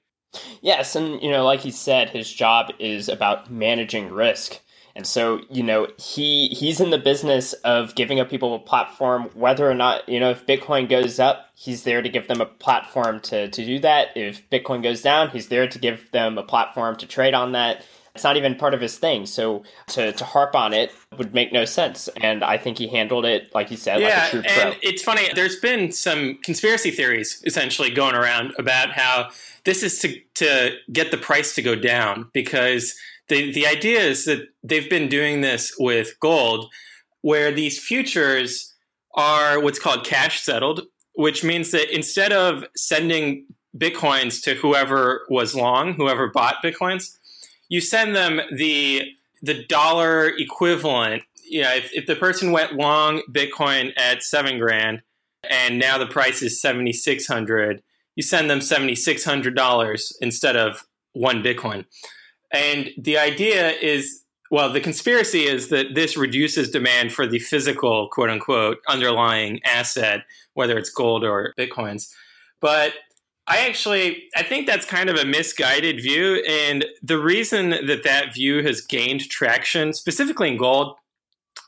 Yes, 0.62 0.96
and 0.96 1.22
you 1.22 1.30
know, 1.30 1.44
like 1.44 1.60
he 1.60 1.70
said, 1.70 2.10
his 2.10 2.32
job 2.32 2.72
is 2.78 3.08
about 3.08 3.50
managing 3.50 4.10
risk. 4.12 4.60
And 4.96 5.06
so, 5.06 5.40
you 5.50 5.62
know, 5.62 5.88
he 5.98 6.48
he's 6.48 6.80
in 6.80 6.90
the 6.90 6.98
business 6.98 7.52
of 7.64 7.94
giving 7.94 8.20
up 8.20 8.30
people 8.30 8.54
a 8.54 8.58
platform, 8.60 9.30
whether 9.34 9.70
or 9.70 9.74
not, 9.74 10.08
you 10.08 10.20
know, 10.20 10.30
if 10.30 10.46
Bitcoin 10.46 10.88
goes 10.88 11.20
up, 11.20 11.46
he's 11.54 11.84
there 11.84 12.02
to 12.02 12.08
give 12.08 12.28
them 12.28 12.40
a 12.40 12.46
platform 12.46 13.20
to, 13.22 13.48
to 13.48 13.64
do 13.66 13.78
that. 13.80 14.08
If 14.16 14.48
Bitcoin 14.50 14.82
goes 14.82 15.02
down, 15.02 15.30
he's 15.30 15.48
there 15.48 15.68
to 15.68 15.78
give 15.78 16.10
them 16.12 16.38
a 16.38 16.44
platform 16.44 16.96
to 16.96 17.06
trade 17.06 17.34
on 17.34 17.52
that. 17.52 17.84
It's 18.14 18.22
not 18.22 18.36
even 18.36 18.54
part 18.54 18.74
of 18.74 18.80
his 18.80 18.96
thing. 18.96 19.26
So 19.26 19.64
to, 19.88 20.12
to 20.12 20.24
harp 20.24 20.54
on 20.54 20.72
it 20.72 20.92
would 21.18 21.34
make 21.34 21.52
no 21.52 21.64
sense. 21.64 22.08
And 22.20 22.44
I 22.44 22.58
think 22.58 22.78
he 22.78 22.86
handled 22.86 23.24
it, 23.24 23.52
like 23.54 23.68
he 23.68 23.76
said, 23.76 24.00
yeah, 24.00 24.08
like 24.08 24.28
a 24.28 24.30
true 24.30 24.42
pro. 24.42 24.70
And 24.70 24.76
it's 24.82 25.02
funny, 25.02 25.28
there's 25.34 25.56
been 25.56 25.90
some 25.90 26.38
conspiracy 26.44 26.90
theories 26.90 27.42
essentially 27.44 27.90
going 27.90 28.14
around 28.14 28.54
about 28.58 28.92
how 28.92 29.30
this 29.64 29.82
is 29.82 29.98
to, 30.00 30.16
to 30.34 30.76
get 30.92 31.10
the 31.10 31.16
price 31.16 31.54
to 31.56 31.62
go 31.62 31.74
down 31.74 32.30
because 32.32 32.94
the, 33.28 33.52
the 33.52 33.66
idea 33.66 34.00
is 34.00 34.26
that 34.26 34.48
they've 34.62 34.88
been 34.88 35.08
doing 35.08 35.40
this 35.40 35.74
with 35.78 36.18
gold 36.20 36.70
where 37.22 37.50
these 37.50 37.78
futures 37.78 38.74
are 39.14 39.60
what's 39.60 39.78
called 39.78 40.04
cash 40.04 40.40
settled, 40.40 40.82
which 41.14 41.42
means 41.42 41.70
that 41.70 41.94
instead 41.94 42.32
of 42.32 42.64
sending 42.76 43.46
bitcoins 43.76 44.42
to 44.42 44.54
whoever 44.54 45.24
was 45.28 45.54
long, 45.54 45.94
whoever 45.94 46.28
bought 46.28 46.56
bitcoins, 46.62 47.16
you 47.68 47.80
send 47.80 48.14
them 48.14 48.40
the 48.52 49.02
the 49.42 49.64
dollar 49.64 50.28
equivalent. 50.38 51.22
You 51.46 51.62
know, 51.62 51.74
if, 51.74 51.92
if 51.92 52.06
the 52.06 52.16
person 52.16 52.52
went 52.52 52.74
long 52.74 53.22
Bitcoin 53.30 53.92
at 53.96 54.22
seven 54.22 54.58
grand 54.58 55.02
and 55.48 55.78
now 55.78 55.98
the 55.98 56.06
price 56.06 56.42
is 56.42 56.60
seventy 56.60 56.92
six 56.92 57.26
hundred, 57.26 57.82
you 58.16 58.22
send 58.22 58.48
them 58.48 58.60
seventy 58.60 58.94
six 58.94 59.24
hundred 59.24 59.54
dollars 59.54 60.16
instead 60.20 60.56
of 60.56 60.84
one 61.12 61.42
Bitcoin. 61.42 61.84
And 62.52 62.90
the 62.96 63.18
idea 63.18 63.70
is 63.70 64.24
well, 64.50 64.72
the 64.72 64.80
conspiracy 64.80 65.46
is 65.46 65.68
that 65.70 65.94
this 65.94 66.16
reduces 66.16 66.70
demand 66.70 67.12
for 67.12 67.26
the 67.26 67.40
physical, 67.40 68.08
quote 68.10 68.30
unquote, 68.30 68.78
underlying 68.88 69.60
asset, 69.64 70.20
whether 70.52 70.78
it's 70.78 70.90
gold 70.90 71.24
or 71.24 71.54
bitcoins. 71.58 72.12
But 72.60 72.92
I 73.46 73.66
actually 73.66 74.28
I 74.36 74.42
think 74.42 74.66
that's 74.66 74.86
kind 74.86 75.10
of 75.10 75.16
a 75.16 75.24
misguided 75.24 76.00
view, 76.00 76.42
and 76.48 76.84
the 77.02 77.18
reason 77.18 77.70
that 77.70 78.02
that 78.04 78.34
view 78.34 78.62
has 78.62 78.80
gained 78.80 79.28
traction, 79.28 79.92
specifically 79.92 80.48
in 80.48 80.56
gold, 80.56 80.96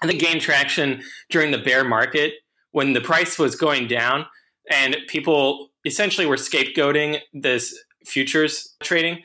I 0.03 0.07
think 0.07 0.21
gained 0.21 0.41
traction 0.41 1.03
during 1.29 1.51
the 1.51 1.59
bear 1.59 1.85
market 1.85 2.35
when 2.73 2.93
the 2.93 3.01
price 3.01 3.39
was 3.39 3.57
going 3.57 3.89
down, 3.89 4.27
and 4.71 4.97
people 5.09 5.69
essentially 5.85 6.27
were 6.27 6.37
scapegoating 6.37 7.21
this 7.35 7.79
futures 8.05 8.75
trading. 8.83 9.23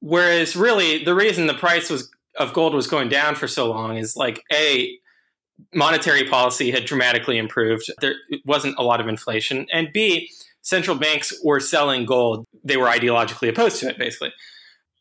Whereas 0.00 0.54
really, 0.54 1.02
the 1.02 1.14
reason 1.14 1.46
the 1.46 1.54
price 1.54 1.88
was 1.88 2.10
of 2.38 2.52
gold 2.52 2.74
was 2.74 2.86
going 2.86 3.08
down 3.08 3.34
for 3.34 3.48
so 3.48 3.70
long 3.70 3.96
is 3.96 4.16
like 4.16 4.42
a 4.52 4.98
monetary 5.74 6.24
policy 6.24 6.70
had 6.70 6.84
dramatically 6.84 7.38
improved. 7.38 7.90
There 8.00 8.14
wasn't 8.44 8.76
a 8.78 8.82
lot 8.82 9.00
of 9.00 9.08
inflation, 9.08 9.66
and 9.72 9.92
b 9.92 10.30
central 10.62 10.96
banks 10.96 11.32
were 11.44 11.60
selling 11.60 12.06
gold, 12.06 12.46
they 12.64 12.76
were 12.76 12.86
ideologically 12.86 13.48
opposed 13.48 13.78
to 13.80 13.88
it, 13.88 13.98
basically. 13.98 14.32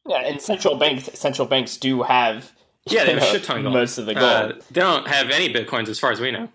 Yeah, 0.08 0.18
and 0.18 0.42
central 0.42 0.76
banks 0.76 1.10
central 1.14 1.48
banks 1.48 1.78
do 1.78 2.02
have 2.04 2.52
yeah, 2.86 3.04
they 3.06 3.14
have 3.14 3.22
know, 3.22 3.28
a 3.28 3.32
shit 3.32 3.44
ton 3.44 3.58
of 3.58 3.64
gold. 3.64 3.76
Most 3.76 3.98
of 3.98 4.06
the 4.06 4.18
uh, 4.18 4.48
gold. 4.48 4.52
Uh, 4.60 4.64
they 4.72 4.82
don't 4.82 5.08
have 5.08 5.30
any 5.30 5.54
bitcoins, 5.54 5.88
as 5.88 6.00
far 6.00 6.12
as 6.12 6.20
we 6.20 6.32
know. 6.32 6.50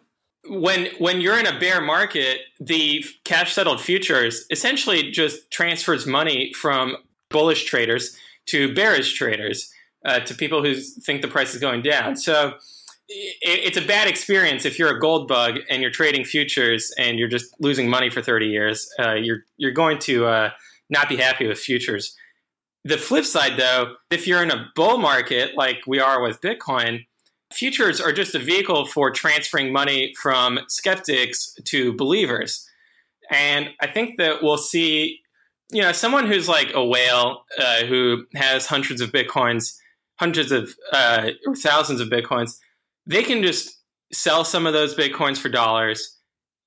When 0.49 0.89
when 0.99 1.21
you're 1.21 1.39
in 1.39 1.47
a 1.47 1.59
bear 1.59 1.81
market, 1.81 2.41
the 2.61 3.05
cash 3.25 3.55
settled 3.55 3.81
futures 3.81 4.47
essentially 4.51 5.11
just 5.11 5.51
transfers 5.51 6.07
money 6.07 6.53
from 6.53 6.97
bullish 7.31 7.65
traders 7.65 8.17
to 8.47 8.75
bearish 8.75 9.15
traders. 9.15 9.73
uh, 10.07 10.21
to 10.21 10.35
people 10.35 10.63
who 10.63 10.75
think 10.75 11.21
the 11.21 11.29
price 11.29 11.55
is 11.55 11.61
going 11.61 11.83
down. 11.83 12.17
So 12.17 12.55
it's 13.09 13.77
a 13.77 13.83
bad 13.83 14.09
experience 14.09 14.65
if 14.65 14.79
you're 14.79 14.97
a 14.97 15.01
gold 15.01 15.29
bug 15.29 15.59
and 15.71 15.81
you're 15.81 15.91
trading 15.91 16.25
futures 16.25 16.93
and 16.99 17.19
you're 17.19 17.29
just 17.29 17.55
losing 17.61 17.89
money 17.89 18.11
for 18.11 18.21
30 18.21 18.47
years. 18.47 18.89
Uh, 18.99 19.15
you're 19.15 19.45
you're 19.57 19.73
going 19.73 19.99
to 20.01 20.27
uh, 20.27 20.51
not 20.91 21.09
be 21.09 21.17
happy 21.17 21.47
with 21.47 21.59
futures. 21.59 22.17
The 22.85 22.99
flip 22.99 23.25
side, 23.25 23.59
though, 23.59 23.95
if 24.11 24.27
you're 24.27 24.43
in 24.43 24.51
a 24.51 24.71
bull 24.77 24.99
market 24.99 25.57
like 25.57 25.79
we 25.87 25.99
are 25.99 26.23
with 26.23 26.41
Bitcoin, 26.41 27.07
futures 27.53 28.01
are 28.01 28.13
just 28.13 28.35
a 28.35 28.39
vehicle 28.39 28.87
for 28.87 29.11
transferring 29.11 29.73
money 29.73 30.15
from 30.21 30.61
skeptics 30.69 31.55
to 31.65 31.93
believers. 31.95 32.69
And 33.31 33.71
I 33.81 33.89
think 33.89 34.19
that 34.19 34.43
we'll 34.43 34.59
see, 34.59 35.21
you 35.73 35.83
know, 35.83 35.91
someone 35.91 36.27
who's 36.27 36.49
like 36.49 36.73
a 36.75 36.85
whale 36.85 37.45
uh, 37.59 37.85
who 37.87 38.25
has 38.35 38.67
hundreds 38.67 39.01
of 39.01 39.11
bitcoins, 39.11 39.77
hundreds 40.21 40.53
of 40.53 40.75
uh, 40.93 41.31
or 41.45 41.57
thousands 41.57 42.01
of 42.01 42.09
bitcoins, 42.09 42.57
they 43.07 43.23
can 43.23 43.43
just 43.43 43.81
sell 44.13 44.45
some 44.45 44.67
of 44.67 44.73
those 44.73 44.95
bitcoins 44.95 45.39
for 45.39 45.49
dollars, 45.49 46.19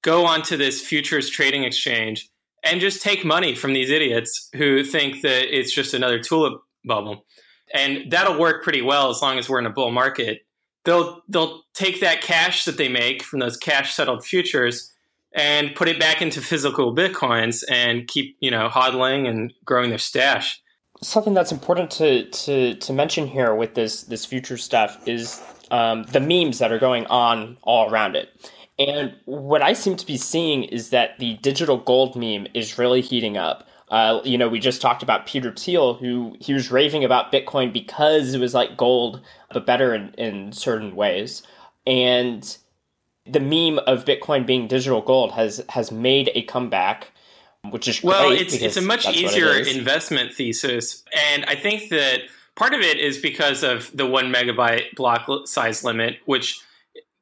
go 0.01 0.25
onto 0.25 0.57
this 0.57 0.81
futures 0.81 1.29
trading 1.29 1.63
exchange, 1.63 2.29
and 2.63 2.81
just 2.81 3.01
take 3.01 3.23
money 3.23 3.55
from 3.55 3.73
these 3.73 3.89
idiots 3.89 4.49
who 4.55 4.83
think 4.83 5.21
that 5.21 5.55
it's 5.55 5.73
just 5.73 5.93
another 5.93 6.19
tulip 6.19 6.61
bubble. 6.85 7.25
And 7.73 8.11
that'll 8.11 8.39
work 8.39 8.63
pretty 8.63 8.81
well 8.81 9.09
as 9.09 9.21
long 9.21 9.37
as 9.37 9.47
we're 9.47 9.59
in 9.59 9.65
a 9.65 9.71
bull 9.71 9.91
market. 9.91 10.39
They'll 10.85 11.21
they'll 11.27 11.63
take 11.73 11.99
that 11.99 12.21
cash 12.21 12.65
that 12.65 12.77
they 12.77 12.87
make 12.87 13.21
from 13.21 13.39
those 13.39 13.57
cash 13.57 13.93
settled 13.93 14.25
futures 14.25 14.91
and 15.33 15.75
put 15.75 15.87
it 15.87 15.99
back 15.99 16.21
into 16.21 16.41
physical 16.41 16.95
bitcoins 16.95 17.63
and 17.69 18.07
keep 18.07 18.37
you 18.39 18.49
know 18.49 18.69
hodling 18.69 19.27
and 19.27 19.53
growing 19.65 19.89
their 19.89 19.99
stash 19.99 20.61
something 21.01 21.33
that's 21.33 21.51
important 21.51 21.91
to, 21.91 22.29
to, 22.29 22.75
to 22.75 22.93
mention 22.93 23.27
here 23.27 23.55
with 23.55 23.73
this 23.73 24.03
this 24.03 24.25
future 24.25 24.57
stuff 24.57 25.07
is 25.07 25.41
um, 25.71 26.03
the 26.03 26.19
memes 26.19 26.59
that 26.59 26.71
are 26.71 26.79
going 26.79 27.05
on 27.07 27.57
all 27.63 27.91
around 27.91 28.15
it. 28.15 28.29
And 28.77 29.13
what 29.25 29.61
i 29.61 29.73
seem 29.73 29.97
to 29.97 30.05
be 30.05 30.15
seeing 30.15 30.63
is 30.63 30.89
that 30.91 31.19
the 31.19 31.35
digital 31.37 31.77
gold 31.77 32.15
meme 32.15 32.47
is 32.53 32.77
really 32.77 33.01
heating 33.01 33.37
up. 33.37 33.67
Uh, 33.89 34.21
you 34.23 34.37
know, 34.37 34.47
we 34.47 34.59
just 34.59 34.81
talked 34.81 35.03
about 35.03 35.25
Peter 35.25 35.51
Thiel, 35.51 35.95
who 35.95 36.35
he 36.39 36.53
was 36.53 36.71
raving 36.71 37.03
about 37.03 37.31
Bitcoin 37.31 37.73
because 37.73 38.33
it 38.33 38.39
was 38.39 38.53
like 38.53 38.77
gold, 38.77 39.21
but 39.51 39.65
better 39.65 39.95
in, 39.95 40.13
in 40.13 40.51
certain 40.53 40.95
ways. 40.95 41.43
And 41.87 42.57
the 43.25 43.39
meme 43.39 43.79
of 43.79 44.05
Bitcoin 44.05 44.45
being 44.45 44.67
digital 44.67 45.01
gold 45.01 45.31
has 45.33 45.63
has 45.69 45.91
made 45.91 46.31
a 46.35 46.43
comeback, 46.43 47.11
which 47.69 47.87
is 47.87 48.03
well, 48.03 48.31
it's 48.31 48.53
it's 48.53 48.77
a 48.77 48.81
much 48.81 49.07
easier 49.07 49.53
investment 49.53 50.33
thesis, 50.33 51.03
and 51.33 51.45
I 51.45 51.55
think 51.55 51.89
that 51.89 52.21
part 52.59 52.73
of 52.73 52.81
it 52.81 52.99
is 52.99 53.17
because 53.17 53.63
of 53.63 53.89
the 53.95 54.05
one 54.05 54.31
megabyte 54.31 54.93
block 54.95 55.27
size 55.47 55.83
limit, 55.83 56.17
which 56.25 56.61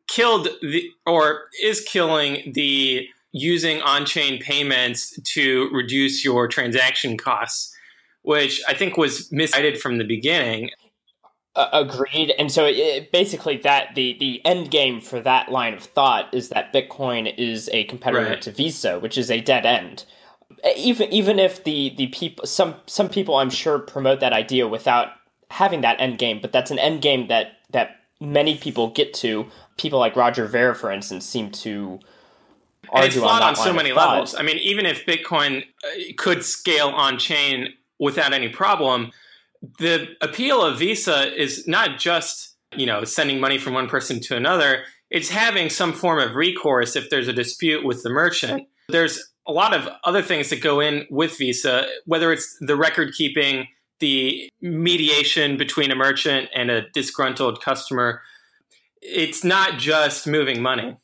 killed 0.08 0.50
the 0.62 0.90
or 1.06 1.44
is 1.62 1.82
killing 1.82 2.52
the 2.54 3.08
using 3.32 3.82
on-chain 3.82 4.40
payments 4.42 5.18
to 5.22 5.70
reduce 5.72 6.26
your 6.26 6.48
transaction 6.48 7.18
costs, 7.18 7.74
which 8.24 8.62
I 8.68 8.74
think 8.74 8.98
was 8.98 9.32
misguided 9.32 9.80
from 9.80 10.00
the 10.00 10.04
beginning. 10.04 10.72
Uh, 11.56 11.70
agreed. 11.72 12.34
And 12.40 12.52
so 12.52 12.66
it, 12.66 13.12
basically, 13.12 13.58
that 13.58 13.94
the 13.96 14.18
the 14.20 14.44
end 14.44 14.72
game 14.72 15.00
for 15.02 15.20
that 15.22 15.52
line 15.52 15.76
of 15.76 15.84
thought 15.84 16.34
is 16.34 16.50
that 16.50 16.74
Bitcoin 16.74 17.32
is 17.38 17.70
a 17.74 17.84
competitor 17.86 18.32
right. 18.32 18.42
to 18.42 18.52
Visa, 18.52 19.00
which 19.00 19.18
is 19.18 19.30
a 19.30 19.40
dead 19.42 19.66
end. 19.66 20.06
Even 20.76 21.12
even 21.14 21.38
if 21.38 21.64
the 21.64 21.94
the 21.96 22.08
people 22.08 22.46
some 22.48 22.76
some 22.88 23.10
people 23.10 23.36
I'm 23.36 23.50
sure 23.50 23.78
promote 23.78 24.20
that 24.22 24.34
idea 24.34 24.68
without 24.68 25.10
having 25.50 25.82
that 25.82 26.00
end 26.00 26.18
game, 26.18 26.40
but 26.42 26.52
that's 26.52 26.72
an 26.72 26.80
end 26.80 27.02
game 27.02 27.28
that 27.28 27.54
that 27.72 27.98
many 28.20 28.58
people 28.58 28.90
get 28.90 29.14
to. 29.16 29.46
People 29.78 30.00
like 30.00 30.16
Roger 30.16 30.46
Ver, 30.46 30.74
for 30.74 30.92
instance, 30.92 31.26
seem 31.26 31.52
to 31.52 32.00
and 32.94 33.06
it's 33.06 33.16
flawed 33.16 33.42
on, 33.42 33.50
on 33.50 33.56
so 33.56 33.74
many 33.74 33.92
levels. 33.92 34.34
I 34.34 34.44
mean, 34.44 34.58
even 34.58 34.86
if 34.86 35.06
Bitcoin 35.06 35.64
uh, 35.84 36.14
could 36.18 36.44
scale 36.44 36.88
on 36.88 37.18
chain 37.18 37.74
without 38.00 38.32
any 38.34 38.48
problem 38.50 39.12
the 39.80 40.08
appeal 40.22 40.62
of 40.62 40.80
Visa 40.80 41.34
is 41.36 41.68
not 41.68 42.00
just, 42.00 42.56
you 42.76 42.86
know, 42.86 43.04
sending 43.04 43.40
money 43.40 43.58
from 43.58 43.74
one 43.74 43.88
person 43.88 44.20
to 44.22 44.36
another, 44.36 44.84
it's 45.10 45.30
having 45.30 45.70
some 45.70 45.94
form 45.94 46.20
of 46.20 46.36
recourse 46.36 46.96
if 46.96 47.10
there's 47.10 47.28
a 47.28 47.34
dispute 47.34 47.86
with 47.86 48.04
the 48.04 48.10
merchant. 48.10 48.68
There's 48.90 49.32
a 49.46 49.52
lot 49.52 49.74
of 49.74 49.88
other 50.04 50.22
things 50.22 50.50
that 50.50 50.62
go 50.62 50.80
in 50.80 51.06
with 51.10 51.38
Visa, 51.38 51.88
whether 52.06 52.32
it's 52.32 52.58
the 52.60 52.76
record 52.76 53.14
keeping, 53.14 53.68
the 54.00 54.50
mediation 54.62 55.58
between 55.58 55.92
a 55.92 55.96
merchant 55.96 56.50
and 56.56 56.70
a 56.70 56.90
disgruntled 56.90 57.62
customer. 57.62 58.22
It's 59.02 59.44
not 59.44 59.80
just 59.80 60.28
moving 60.28 60.62
money. 60.62 60.98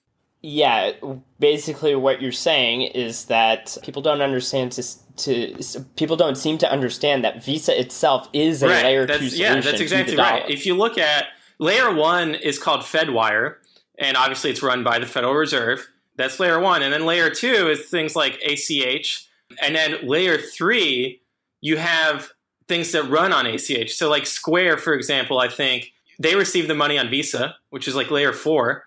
Yeah, 0.46 0.92
basically 1.40 1.96
what 1.96 2.22
you're 2.22 2.34
saying 2.34 2.82
is 2.82 3.26
that 3.26 3.78
people 3.82 4.02
don't 4.02 4.22
understand 4.22 4.74
to, 4.74 4.84
to 5.16 5.86
people 5.96 6.18
don't 6.18 6.36
seem 6.36 6.58
to 6.58 6.70
understand 6.70 7.24
that 7.24 7.42
Visa 7.44 7.80
itself 7.80 8.28
is 8.34 8.62
a 8.62 8.68
right. 8.68 8.84
layer 8.84 9.06
that's, 9.06 9.20
two 9.20 9.30
solution. 9.30 9.56
Yeah, 9.56 9.62
that's 9.62 9.80
exactly 9.80 10.18
right. 10.18 10.50
If 10.50 10.66
you 10.66 10.76
look 10.76 10.98
at 10.98 11.28
layer 11.60 11.94
one 11.94 12.36
is 12.36 12.60
called 12.60 12.82
FedWire, 12.82 13.56
and 13.98 14.18
obviously 14.18 14.50
it's 14.50 14.62
run 14.62 14.84
by 14.84 15.00
the 15.00 15.06
Federal 15.06 15.34
Reserve. 15.34 15.88
That's 16.18 16.40
layer 16.42 16.60
one, 16.60 16.84
and 16.84 16.92
then 16.92 17.06
layer 17.06 17.30
two 17.30 17.70
is 17.70 17.86
things 17.86 18.14
like 18.14 18.38
ACH, 18.46 19.26
and 19.62 19.76
then 19.76 20.06
layer 20.06 20.38
three 20.38 21.22
you 21.62 21.78
have 21.78 22.34
things 22.74 22.92
that 22.92 23.04
run 23.04 23.32
on 23.32 23.46
ACH. 23.46 23.94
So 23.94 24.10
like 24.10 24.26
Square, 24.26 24.80
for 24.80 24.94
example, 24.94 25.38
I 25.40 25.48
think 25.48 25.94
they 26.18 26.36
receive 26.36 26.68
the 26.68 26.76
money 26.76 26.98
on 26.98 27.10
Visa, 27.10 27.56
which 27.70 27.88
is 27.88 27.96
like 27.96 28.10
layer 28.10 28.34
four 28.34 28.86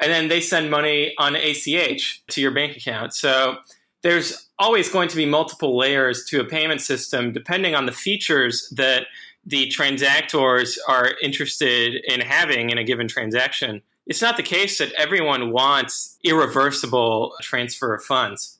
and 0.00 0.10
then 0.10 0.28
they 0.28 0.40
send 0.40 0.70
money 0.70 1.14
on 1.18 1.36
ACH 1.36 2.22
to 2.28 2.40
your 2.40 2.50
bank 2.50 2.76
account. 2.76 3.12
So 3.14 3.58
there's 4.02 4.48
always 4.58 4.88
going 4.88 5.08
to 5.08 5.16
be 5.16 5.26
multiple 5.26 5.76
layers 5.76 6.24
to 6.26 6.40
a 6.40 6.44
payment 6.44 6.80
system 6.80 7.32
depending 7.32 7.74
on 7.74 7.86
the 7.86 7.92
features 7.92 8.72
that 8.76 9.06
the 9.44 9.68
transactors 9.68 10.78
are 10.88 11.12
interested 11.22 12.02
in 12.08 12.20
having 12.20 12.70
in 12.70 12.78
a 12.78 12.84
given 12.84 13.08
transaction. 13.08 13.82
It's 14.06 14.22
not 14.22 14.36
the 14.36 14.42
case 14.42 14.78
that 14.78 14.92
everyone 14.92 15.52
wants 15.52 16.18
irreversible 16.24 17.34
transfer 17.42 17.94
of 17.94 18.02
funds. 18.02 18.58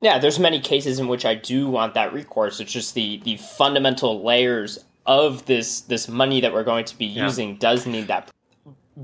Yeah, 0.00 0.18
there's 0.18 0.38
many 0.38 0.60
cases 0.60 0.98
in 0.98 1.08
which 1.08 1.24
I 1.24 1.34
do 1.34 1.68
want 1.68 1.94
that 1.94 2.12
recourse. 2.12 2.60
It's 2.60 2.72
just 2.72 2.94
the 2.94 3.20
the 3.24 3.36
fundamental 3.36 4.22
layers 4.22 4.84
of 5.06 5.46
this 5.46 5.80
this 5.82 6.08
money 6.08 6.40
that 6.40 6.52
we're 6.52 6.64
going 6.64 6.84
to 6.84 6.98
be 6.98 7.06
using 7.06 7.50
yeah. 7.50 7.56
does 7.60 7.86
need 7.86 8.08
that 8.08 8.30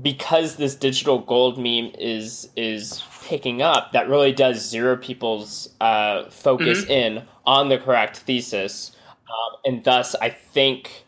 because 0.01 0.55
this 0.55 0.75
digital 0.75 1.19
gold 1.19 1.57
meme 1.57 1.91
is 1.97 2.49
is 2.55 3.03
picking 3.23 3.61
up, 3.61 3.91
that 3.91 4.09
really 4.09 4.31
does 4.31 4.67
zero 4.67 4.97
people's 4.97 5.69
uh, 5.79 6.29
focus 6.29 6.81
mm-hmm. 6.83 6.91
in 6.91 7.23
on 7.45 7.69
the 7.69 7.77
correct 7.77 8.17
thesis, 8.17 8.95
um, 9.27 9.57
and 9.65 9.83
thus 9.83 10.15
I 10.15 10.29
think 10.29 11.02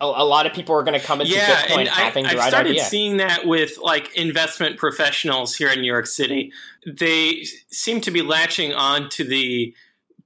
a, 0.00 0.04
a, 0.04 0.24
lot 0.24 0.46
of 0.46 0.52
people 0.52 0.74
are 0.74 0.82
going 0.82 0.98
to 0.98 1.04
come 1.04 1.20
into 1.20 1.32
yeah, 1.32 1.62
Bitcoin 1.62 1.80
and 1.80 1.88
having 1.88 2.26
I, 2.26 2.34
the 2.34 2.40
I've 2.40 2.48
started 2.48 2.70
idea. 2.70 2.84
seeing 2.84 3.16
that 3.16 3.46
with 3.46 3.78
like 3.78 4.14
investment 4.16 4.78
professionals 4.78 5.56
here 5.56 5.68
in 5.68 5.80
New 5.80 5.90
York 5.90 6.06
City. 6.06 6.52
They 6.86 7.44
seem 7.70 8.00
to 8.02 8.10
be 8.10 8.22
latching 8.22 8.72
on 8.72 9.08
to 9.10 9.24
the 9.24 9.74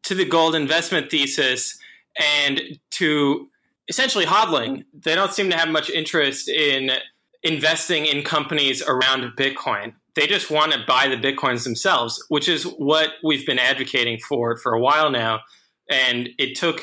to 0.02 0.14
the 0.14 0.24
gold 0.24 0.54
investment 0.54 1.10
thesis 1.10 1.78
and 2.18 2.78
to 2.92 3.48
essentially 3.88 4.24
hodling. 4.24 4.84
They 4.94 5.14
don't 5.14 5.32
seem 5.32 5.50
to 5.50 5.56
have 5.56 5.68
much 5.68 5.90
interest 5.90 6.48
in 6.48 6.92
investing 7.42 8.06
in 8.06 8.22
companies 8.22 8.82
around 8.82 9.32
Bitcoin. 9.36 9.94
They 10.14 10.26
just 10.26 10.50
want 10.50 10.72
to 10.72 10.84
buy 10.86 11.08
the 11.08 11.16
Bitcoins 11.16 11.64
themselves, 11.64 12.22
which 12.28 12.48
is 12.48 12.64
what 12.64 13.10
we've 13.22 13.46
been 13.46 13.58
advocating 13.58 14.18
for 14.18 14.56
for 14.56 14.72
a 14.72 14.80
while 14.80 15.10
now. 15.10 15.40
And 15.88 16.30
it 16.38 16.56
took 16.56 16.82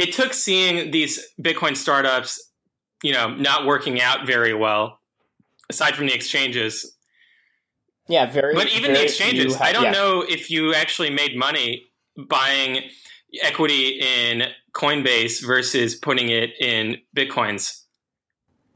it 0.00 0.12
took 0.12 0.32
seeing 0.32 0.90
these 0.90 1.24
Bitcoin 1.40 1.76
startups, 1.76 2.42
you 3.02 3.12
know, 3.12 3.34
not 3.34 3.66
working 3.66 4.00
out 4.00 4.26
very 4.26 4.54
well, 4.54 4.98
aside 5.68 5.94
from 5.94 6.06
the 6.06 6.14
exchanges. 6.14 6.96
Yeah, 8.08 8.26
very. 8.26 8.54
But 8.54 8.68
even 8.68 8.92
very 8.92 8.98
the 8.98 9.04
exchanges, 9.04 9.54
have, 9.54 9.68
I 9.68 9.72
don't 9.72 9.84
yeah. 9.84 9.92
know 9.92 10.24
if 10.28 10.50
you 10.50 10.74
actually 10.74 11.10
made 11.10 11.36
money 11.36 11.90
buying 12.28 12.82
equity 13.42 14.00
in 14.00 14.44
Coinbase 14.74 15.46
versus 15.46 15.94
putting 15.94 16.28
it 16.28 16.50
in 16.60 16.98
Bitcoins. 17.16 17.82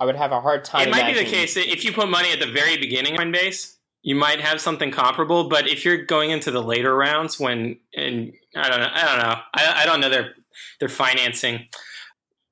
I 0.00 0.04
would 0.04 0.16
have 0.16 0.32
a 0.32 0.40
hard 0.40 0.64
time. 0.64 0.88
It 0.88 0.90
might 0.90 1.12
be 1.12 1.18
the 1.18 1.28
case 1.28 1.54
that 1.54 1.70
if 1.70 1.84
you 1.84 1.92
put 1.92 2.08
money 2.08 2.32
at 2.32 2.40
the 2.40 2.50
very 2.50 2.76
beginning 2.76 3.14
of 3.14 3.20
Coinbase, 3.20 3.76
you 4.02 4.14
might 4.14 4.40
have 4.40 4.60
something 4.60 4.90
comparable. 4.90 5.48
But 5.48 5.66
if 5.66 5.84
you're 5.84 6.04
going 6.04 6.30
into 6.30 6.50
the 6.50 6.62
later 6.62 6.94
rounds, 6.94 7.40
when 7.40 7.78
and 7.96 8.32
I 8.54 8.68
don't 8.68 8.80
know, 8.80 8.90
I 8.92 9.04
don't 9.04 9.18
know, 9.18 9.40
I, 9.54 9.82
I 9.82 9.86
don't 9.86 10.00
know 10.00 10.10
their 10.10 10.34
their 10.80 10.88
financing. 10.88 11.66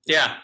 Yeah, 0.06 0.36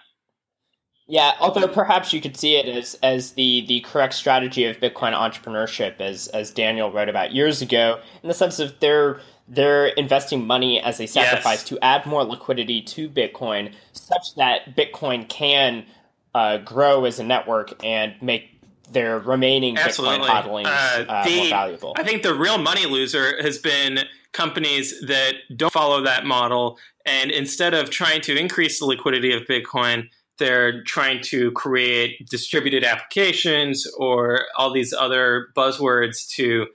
Yeah, 1.11 1.33
although 1.41 1.67
perhaps 1.67 2.13
you 2.13 2.21
could 2.21 2.37
see 2.37 2.57
it 2.57 2.69
as 2.69 2.95
as 3.03 3.33
the 3.33 3.65
the 3.67 3.81
correct 3.81 4.15
strategy 4.15 4.65
of 4.67 4.77
Bitcoin 4.79 5.15
entrepreneurship, 5.15 6.01
as 6.01 6.29
as 6.29 6.51
Daniel 6.51 6.93
wrote 6.93 7.09
about 7.09 7.33
years 7.33 7.63
ago, 7.63 8.01
in 8.23 8.29
the 8.29 8.35
sense 8.35 8.59
of 8.59 8.79
they're 8.81 9.21
they're 9.49 9.87
investing 9.87 10.47
money 10.47 10.81
as 10.81 11.01
a 11.01 11.07
sacrifice 11.07 11.61
yes. 11.61 11.65
to 11.65 11.79
add 11.83 12.05
more 12.05 12.25
liquidity 12.25 12.83
to 12.83 13.09
Bitcoin, 13.09 13.73
such 13.93 14.35
that 14.37 14.77
Bitcoin 14.77 15.27
can 15.29 15.87
uh, 16.35 16.59
grow 16.59 17.07
as 17.07 17.19
a 17.19 17.25
network 17.25 17.83
and 17.83 18.15
make 18.21 18.51
their 18.93 19.19
remaining 19.19 19.79
Absolutely. 19.79 20.27
Bitcoin 20.27 20.65
hodlings 20.65 20.67
uh, 20.67 21.05
uh, 21.11 21.25
the, 21.25 21.37
more 21.37 21.49
valuable. 21.49 21.95
I 21.97 22.03
think 22.05 22.23
the 22.23 22.35
real 22.35 22.59
money 22.59 22.87
loser 22.87 23.43
has 23.43 23.59
been 23.59 24.01
companies 24.33 25.01
that 25.07 25.35
don't 25.57 25.73
follow 25.73 26.03
that 26.03 26.27
model, 26.27 26.79
and 27.09 27.31
instead 27.31 27.75
of 27.75 27.91
trying 27.91 28.21
to 28.21 28.37
increase 28.37 28.79
the 28.79 28.87
liquidity 28.87 29.33
of 29.33 29.43
Bitcoin 29.45 30.09
they're 30.39 30.83
trying 30.85 31.21
to 31.21 31.51
create 31.53 32.29
distributed 32.29 32.85
applications 32.85 33.87
or 33.99 34.45
all 34.57 34.73
these 34.73 34.93
other 34.93 35.49
buzzwords 35.57 36.29
to 36.31 36.67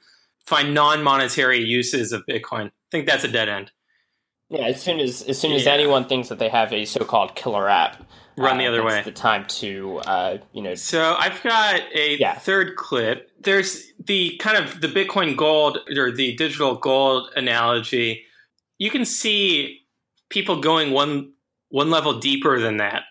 find 0.46 0.74
non-monetary 0.74 1.60
uses 1.60 2.12
of 2.12 2.26
Bitcoin. 2.30 2.68
I 2.68 2.72
think 2.92 3.08
that's 3.08 3.24
a 3.24 3.30
dead 3.30 3.50
end. 3.50 3.72
Yeah, 4.50 4.68
as 4.68 4.82
soon 4.82 5.00
as 5.00 5.24
as 5.24 5.40
soon 5.40 5.52
yeah. 5.52 5.58
as 5.58 5.68
anyone 5.68 6.06
thinks 6.06 6.30
that 6.30 6.38
they 6.38 6.50
have 6.50 6.72
a 6.72 6.86
so-called 6.86 7.34
killer 7.34 7.68
app, 7.68 8.04
run 8.38 8.58
uh, 8.58 8.60
the 8.60 8.68
other 8.68 8.84
way. 8.84 9.02
The 9.04 9.12
time 9.12 9.46
to 9.46 10.00
uh, 10.06 10.38
you 10.52 10.62
know. 10.62 10.76
So 10.76 11.16
I've 11.18 11.42
got 11.42 11.82
a 11.96 12.18
yeah. 12.18 12.36
third 12.36 12.76
clip. 12.76 13.32
There's 13.42 13.92
the 13.98 14.38
kind 14.38 14.64
of 14.64 14.80
the 14.82 14.90
Bitcoin 14.90 15.36
gold 15.36 15.80
or 15.98 16.12
the 16.12 16.36
digital 16.36 16.76
gold 16.76 17.32
analogy. 17.36 18.26
You 18.78 18.92
can 18.92 19.06
see 19.06 19.83
people 20.34 20.60
going 20.60 20.92
one 20.92 21.32
one 21.70 21.90
level 21.90 22.20
deeper 22.20 22.60
than 22.60 22.78
that 22.78 23.04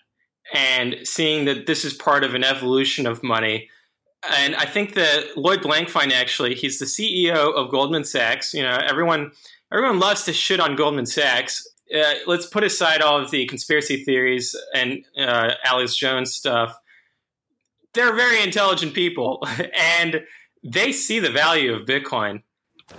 and 0.53 0.97
seeing 1.05 1.47
that 1.47 1.67
this 1.67 1.85
is 1.85 1.95
part 1.95 2.25
of 2.25 2.35
an 2.35 2.45
evolution 2.45 3.07
of 3.07 3.23
money. 3.23 3.69
And 4.39 4.55
I 4.55 4.67
think 4.67 4.95
that 4.95 5.37
Lloyd 5.37 5.63
Blankfein 5.63 6.13
actually, 6.13 6.55
he's 6.55 6.79
the 6.79 6.85
CEO 6.85 7.55
of 7.55 7.71
Goldman 7.71 8.05
Sachs. 8.05 8.55
You 8.55 8.63
know, 8.63 8.79
everyone 8.87 9.33
everyone 9.73 9.99
loves 9.99 10.25
to 10.25 10.33
shit 10.33 10.61
on 10.61 10.77
Goldman 10.77 11.07
Sachs. 11.07 11.67
Uh, 11.95 12.15
let's 12.27 12.47
put 12.47 12.65
aside 12.65 13.03
all 13.03 13.21
of 13.21 13.31
the 13.31 13.47
conspiracy 13.47 14.05
theories 14.05 14.57
and 14.75 15.05
uh, 15.19 15.55
Alex 15.65 15.97
Jones 15.97 16.33
stuff. 16.33 16.79
They're 17.95 18.15
very 18.15 18.43
intelligent 18.43 18.95
people, 18.95 19.47
and 19.79 20.23
they 20.65 20.93
see 20.93 21.19
the 21.19 21.31
value 21.31 21.75
of 21.75 21.87
Bitcoin. 21.87 22.43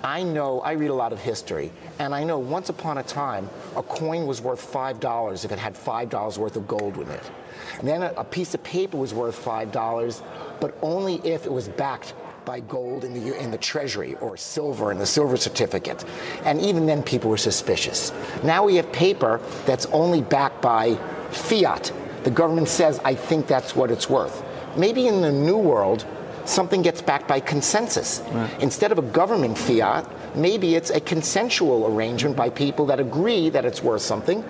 I 0.03 0.23
know, 0.23 0.61
I 0.61 0.73
read 0.73 0.89
a 0.89 0.93
lot 0.93 1.13
of 1.13 1.19
history, 1.19 1.71
and 1.99 2.13
I 2.13 2.23
know 2.23 2.39
once 2.39 2.69
upon 2.69 2.97
a 2.97 3.03
time, 3.03 3.49
a 3.75 3.83
coin 3.83 4.25
was 4.25 4.41
worth 4.41 4.71
$5 4.71 5.45
if 5.45 5.51
it 5.51 5.59
had 5.59 5.75
$5 5.75 6.37
worth 6.37 6.55
of 6.55 6.67
gold 6.67 6.97
in 6.97 7.07
it. 7.09 7.31
And 7.79 7.87
then 7.87 8.03
a, 8.03 8.13
a 8.17 8.23
piece 8.23 8.53
of 8.53 8.63
paper 8.63 8.97
was 8.97 9.13
worth 9.13 9.43
$5, 9.43 10.21
but 10.59 10.77
only 10.81 11.15
if 11.23 11.45
it 11.45 11.51
was 11.51 11.67
backed 11.67 12.13
by 12.45 12.59
gold 12.59 13.03
in 13.03 13.13
the, 13.13 13.41
in 13.41 13.51
the 13.51 13.57
treasury 13.57 14.15
or 14.15 14.37
silver 14.37 14.91
in 14.91 14.97
the 14.97 15.05
silver 15.05 15.37
certificate. 15.37 16.03
And 16.43 16.59
even 16.61 16.85
then, 16.85 17.03
people 17.03 17.29
were 17.29 17.37
suspicious. 17.37 18.11
Now 18.43 18.65
we 18.65 18.75
have 18.75 18.91
paper 18.91 19.39
that's 19.65 19.85
only 19.87 20.21
backed 20.21 20.61
by 20.61 20.95
fiat. 21.31 21.91
The 22.23 22.31
government 22.31 22.67
says, 22.67 22.99
I 23.03 23.15
think 23.15 23.47
that's 23.47 23.75
what 23.75 23.91
it's 23.91 24.09
worth. 24.09 24.43
Maybe 24.77 25.07
in 25.07 25.21
the 25.21 25.31
new 25.31 25.57
world, 25.57 26.05
something 26.45 26.81
gets 26.81 27.01
backed 27.01 27.27
by 27.27 27.39
consensus. 27.39 28.21
Right. 28.31 28.61
Instead 28.61 28.91
of 28.91 28.97
a 28.97 29.01
government 29.01 29.57
fiat, 29.57 30.09
maybe 30.35 30.75
it's 30.75 30.89
a 30.89 30.99
consensual 30.99 31.87
arrangement 31.87 32.35
by 32.35 32.49
people 32.49 32.85
that 32.87 32.99
agree 32.99 33.49
that 33.49 33.65
it's 33.65 33.81
worth 33.81 34.01
something. 34.01 34.43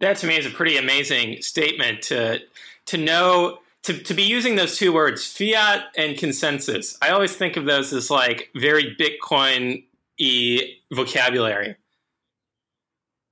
That 0.00 0.16
to 0.18 0.26
me 0.26 0.36
is 0.36 0.46
a 0.46 0.50
pretty 0.50 0.76
amazing 0.76 1.42
statement 1.42 2.02
to 2.02 2.40
to 2.86 2.96
know 2.96 3.58
to, 3.84 3.92
to 4.02 4.14
be 4.14 4.22
using 4.22 4.56
those 4.56 4.76
two 4.76 4.92
words, 4.92 5.26
fiat 5.26 5.84
and 5.96 6.16
consensus. 6.16 6.96
I 7.02 7.10
always 7.10 7.36
think 7.36 7.56
of 7.56 7.66
those 7.66 7.92
as 7.92 8.10
like 8.10 8.50
very 8.54 8.96
Bitcoin 8.96 9.84
y 10.18 10.60
vocabulary. 10.92 11.76